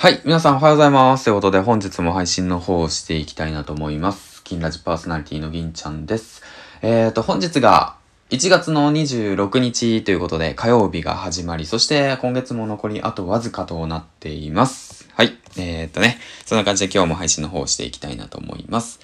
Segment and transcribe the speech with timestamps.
[0.00, 0.22] はい。
[0.24, 1.24] 皆さんおはようございます。
[1.24, 4.42] ということで本日も配信の方をしていきたいなと思います。
[4.44, 6.42] 金ラジパーソナリティの銀ちゃんです。
[6.80, 7.96] えーと、本日が
[8.30, 15.06] 1月の26日ということで火曜日が始まり、そして今月も残りあとわずかとなっています。
[15.12, 15.36] はい。
[15.58, 19.00] えーとね、そんな感じで今日も配信の方をしていきたいなと思います。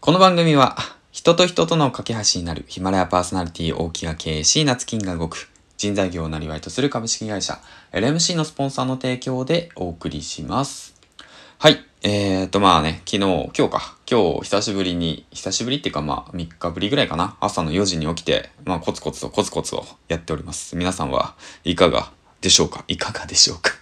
[0.00, 0.76] この番組は
[1.12, 5.49] 人と人との架け橋になるヒマラヤパーソナリティ大木が経営し、夏金が動く
[5.80, 7.58] 人材業をなりわいとする株式会社
[7.92, 10.94] LMC のスポンサーの提供でお送りします。
[11.58, 11.82] はい。
[12.02, 13.96] えーと、まあね、昨日、今日か。
[14.10, 17.38] 今日、久しぶりに、久しぶりっていうかまあ、3日ぶりぐらいかな。
[17.40, 20.76] 朝の4時に起きて、まあ、コツコツとコツコツをやっております。
[20.76, 22.12] 皆さんはいかが
[22.42, 22.84] でしょうか？
[22.86, 23.72] いかがでしょうか？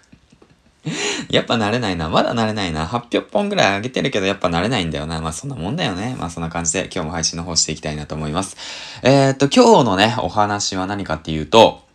[1.30, 2.08] やっぱ慣れないな。
[2.08, 2.86] まだ慣れないな。
[2.86, 5.20] 800本ぐらい上げてるけど、やっぱ慣れないんだよな。
[5.20, 6.14] まあそんなもんだよね。
[6.16, 8.56] まあそんな感じで今日も配信の方していきたいなと思います。
[9.02, 11.87] えー、っと、今日のね、お話は何かっていうと、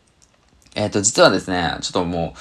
[0.75, 2.33] えっ、と、実はですね、ちょっとも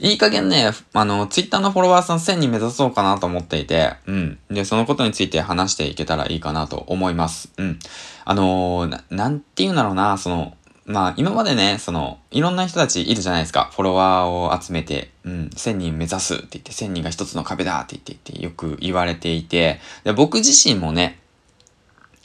[0.00, 4.38] う、いい加減ね、あの、ツイッターのフォロワーさん1000人目指そうかなと思っていて、うん。
[4.48, 7.50] で、そのことについて話していけたらいいかなと思います。
[7.56, 7.78] うん。
[8.24, 10.54] あのーな、んて言うんだろうな、その、
[10.86, 13.70] まあ、今までね、その、いろんな人たちいるじゃないですか。
[13.72, 21.18] フォロワーを集めて、うん、1000人目指すって言って、1000人が一つの壁だって言って言って、よく言われていて、で僕自身もね、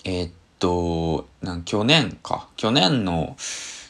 [0.04, 3.36] えーっと、なん去年か、去年の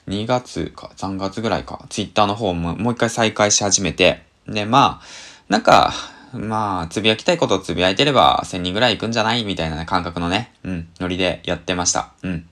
[0.08, 5.06] 2月か3月ぐらいか、ツイッターの方ももう一回再開し始めて、で、まあ、
[5.50, 5.94] なんか、
[6.34, 9.45] まあ、つぶやきたいことをつぶやいてれば1000人ぐらい行くんじゃない？
[9.45, 12.12] みたいな、感覚のね、うん、ノリでやってました。
[12.23, 12.47] うん。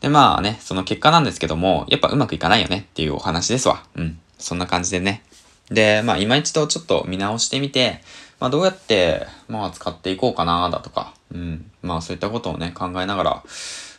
[0.00, 3.82] で、まあね、その結果なんですけども、やっぱうまくいかないよねっていうお話ですわ。
[3.96, 4.20] うん。
[4.38, 5.22] そんな感じでね。
[5.70, 8.00] で、まあ今一度ちょっと見直してみて、
[8.40, 11.70] まあどうやって、まあ使っていこうかな、だとか、うん。
[11.82, 13.30] まあそういったことをね、考えながら、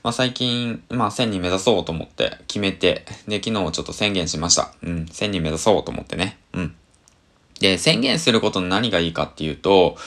[0.01, 4.71] まあ最近、まあ1000人目指そうと思って決めて、で、昨日ちょっと宣言しました。
[4.81, 5.05] うん。
[5.11, 6.37] 1000人目指そうと思ってね。
[6.53, 6.75] うん。
[7.59, 9.97] で、宣言することの何がいいかっていうと、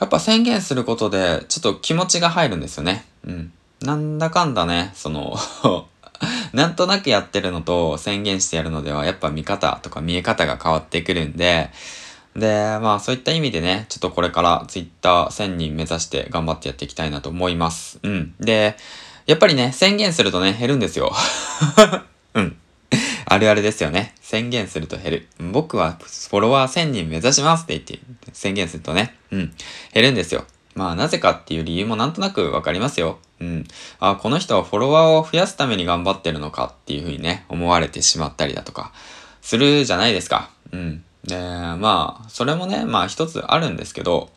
[0.00, 3.04] やっぱ宣言することで、ちょっと気持ちが入るんですよね。
[3.26, 3.52] うん。
[3.80, 5.36] なんだかんだね、その、
[6.54, 11.70] なんとなくやってるのと宣言してやるのでは、やっぱ見方とか見え方が変わってくるんで、
[12.36, 17.98] で、まあそういった意味でね、ちょっとこれからツイッター1000人目指して頑張ってやっていきたいなと思います。
[18.04, 18.34] うん。
[18.38, 18.76] で、
[19.26, 21.12] やっぱりね、宣言するとね、減るんですよ。
[22.34, 22.56] うん。
[23.26, 24.14] あるあるですよね。
[24.20, 25.28] 宣言すると減る。
[25.40, 29.54] 僕はフォロワー1000人目指しますって言って宣言するとね、うん、
[29.92, 30.44] 減るんですよ。
[30.74, 33.18] まあなぜかっていう理由もなんとなくわかりますよ。
[33.40, 33.66] うん。
[34.00, 38.92] あ、この人はフォロワーを増やすために頑張ってるのかっていうふうにね、思われてしまったりだとか、
[39.42, 40.50] するじゃないですか。
[40.72, 41.04] うん。
[41.24, 44.30] で、まあ、それもね、まあ一つあるんですけど、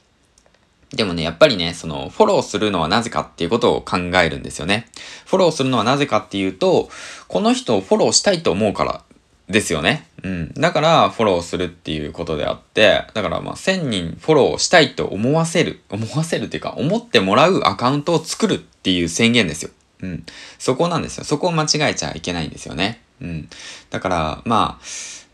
[0.94, 4.88] でもね、やっぱりね、その、フォローするのはなぜかっていうことを考えるんですよね。
[5.26, 6.90] フォローするのはなぜかっていうと、
[7.28, 9.02] この人をフォローしたいと思うから
[9.50, 10.08] ですよね。
[10.24, 10.54] うん。
[10.54, 19.72] だから、フォローするっていうことであって、だからまあ、1000人フォローしたいと思わせる、思わせるっていうか、思ってもらうアカウントを作るっていう宣言ですよ。
[20.02, 20.26] うん。
[20.60, 21.24] そこなんですよ。
[21.24, 23.02] そこを間違えちゃいけないんですよね。
[23.22, 23.50] うん。
[23.90, 24.86] だから、まあ、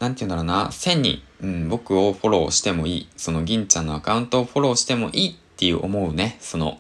[0.04, 6.80] なんて言うんだろうな、1000人、うん、僕をフォローしてもいい、その銀ちゃんのアカウントをフォローしてもいいっていう思うね、その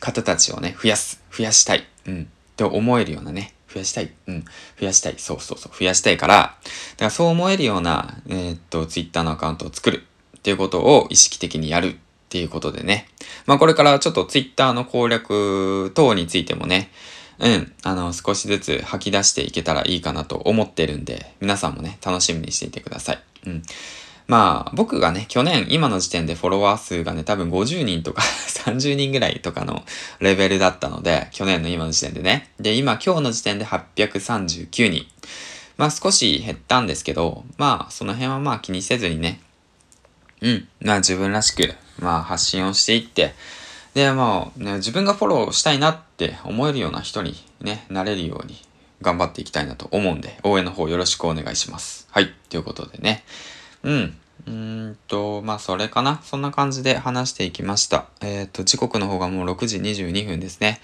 [0.00, 2.26] 方たちをね、増やす、増やしたい、うん、っ
[2.56, 4.44] て思えるようなね、増やしたい、うん、
[4.80, 10.04] 増やしたい、そうそうそう、増やしたいから、だからそう思えるような、えーっと、ツイッターのアカウントを作る。
[10.36, 11.98] っていうことを意識的にやる。
[12.26, 13.08] っていうことでね、
[13.46, 16.90] まあこれからちょっとツイッターの攻略等についてもね、
[17.38, 23.22] うん、あの、少しずつ吐き出していけたらいいかなと思ってるんで、皆さんもね、楽しみにしていてください。
[23.46, 23.62] うん。
[24.26, 28.22] まあ、僕がね、去年、今の時点でフォロワー数がね、多分50人とか
[28.66, 29.84] 30人ぐらいとかの
[30.18, 32.50] レベルだったので、去年の今の時点でね。
[32.58, 35.06] で、今、今日の時点で839人。
[35.76, 39.40] まあ、少し減ったんですけど、まあ、その辺はまあ気にせずにね、
[40.40, 43.34] うん、まあ自分らしく、まあ発信をしていって、
[43.94, 48.60] で、まあ、ね、自分がフォローしたいなって思えるような人にね、なれるように
[49.00, 52.06] 頑張っていきたいなと思うんで、応援の方よろしくお願いします。
[52.10, 52.34] はい。
[52.50, 53.24] ということでね。
[53.86, 54.16] うん。
[54.46, 56.20] うんと、まあ、それかな。
[56.22, 58.06] そんな感じで話していきました。
[58.20, 60.80] えっ、と、時刻の方がもう6時22分ですね。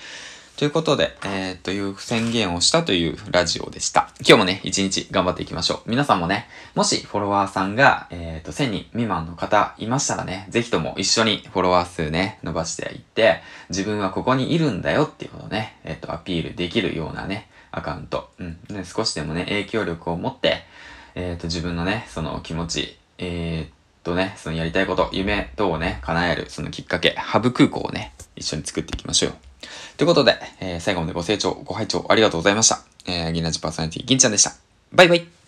[0.56, 4.10] ということで、えー、という宣言をしたというラジオでした。
[4.20, 5.90] 今日もね、一日頑張っていきましょう。
[5.90, 13.40] 皆さんもね、もしフォロワーさんが、えー、と、1000人未満の方いましたらね、ぜひとも一緒にフォロワー数ね、伸ばしていって、
[13.70, 18.30] 自分はここにいるんだよっていうことをね、えっ、と、アピールできるようなね、アカウント。
[18.38, 18.58] うん。
[18.68, 20.64] ね、少しでもね、影響力を持って、
[21.14, 29.32] えっ、と、自分のね、その気持ち、えー、とね、そのやりたいこと、夢等をね、叶える、そのきっかけ、ハブ空港をね、一緒に作っていきましょう。
[29.96, 32.82] ということで、えー最後までご清聴、ご拝聴ありがとうございました。
[33.06, 34.52] えー、銀ラジパーソナリティ、銀ちゃんでした。
[34.92, 35.41] バイバイ